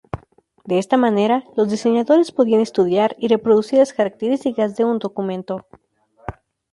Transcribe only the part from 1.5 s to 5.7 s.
los diseñadores podían estudiar y reproducir las características de un documento.